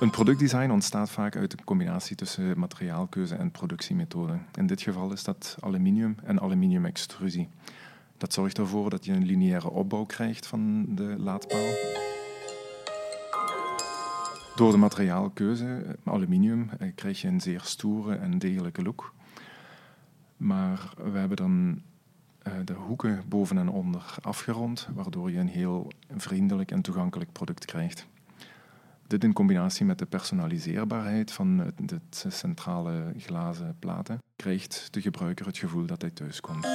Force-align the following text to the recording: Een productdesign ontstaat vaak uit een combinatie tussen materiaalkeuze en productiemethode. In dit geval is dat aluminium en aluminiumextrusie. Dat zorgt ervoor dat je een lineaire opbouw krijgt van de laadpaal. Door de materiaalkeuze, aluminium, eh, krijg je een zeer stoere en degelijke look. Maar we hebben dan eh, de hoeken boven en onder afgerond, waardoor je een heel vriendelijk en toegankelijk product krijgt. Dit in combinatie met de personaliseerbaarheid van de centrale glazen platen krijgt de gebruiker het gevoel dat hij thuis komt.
Een 0.00 0.10
productdesign 0.10 0.70
ontstaat 0.70 1.10
vaak 1.10 1.36
uit 1.36 1.52
een 1.52 1.64
combinatie 1.64 2.16
tussen 2.16 2.58
materiaalkeuze 2.58 3.34
en 3.34 3.50
productiemethode. 3.50 4.38
In 4.54 4.66
dit 4.66 4.82
geval 4.82 5.12
is 5.12 5.24
dat 5.24 5.56
aluminium 5.60 6.16
en 6.24 6.40
aluminiumextrusie. 6.40 7.48
Dat 8.16 8.32
zorgt 8.32 8.58
ervoor 8.58 8.90
dat 8.90 9.04
je 9.04 9.12
een 9.12 9.24
lineaire 9.24 9.70
opbouw 9.70 10.04
krijgt 10.04 10.46
van 10.46 10.86
de 10.94 11.14
laadpaal. 11.18 11.66
Door 14.56 14.70
de 14.70 14.76
materiaalkeuze, 14.76 15.96
aluminium, 16.04 16.70
eh, 16.78 16.92
krijg 16.94 17.20
je 17.20 17.28
een 17.28 17.40
zeer 17.40 17.60
stoere 17.64 18.14
en 18.14 18.38
degelijke 18.38 18.82
look. 18.82 19.14
Maar 20.36 20.92
we 21.12 21.18
hebben 21.18 21.36
dan 21.36 21.82
eh, 22.42 22.52
de 22.64 22.72
hoeken 22.72 23.22
boven 23.28 23.58
en 23.58 23.68
onder 23.68 24.14
afgerond, 24.22 24.88
waardoor 24.94 25.30
je 25.30 25.38
een 25.38 25.48
heel 25.48 25.90
vriendelijk 26.16 26.70
en 26.70 26.82
toegankelijk 26.82 27.32
product 27.32 27.64
krijgt. 27.64 28.06
Dit 29.08 29.24
in 29.24 29.32
combinatie 29.32 29.86
met 29.86 29.98
de 29.98 30.06
personaliseerbaarheid 30.06 31.32
van 31.32 31.72
de 31.76 32.00
centrale 32.28 33.12
glazen 33.16 33.76
platen 33.78 34.22
krijgt 34.36 34.88
de 34.90 35.00
gebruiker 35.00 35.46
het 35.46 35.58
gevoel 35.58 35.86
dat 35.86 36.00
hij 36.00 36.10
thuis 36.10 36.40
komt. 36.40 36.66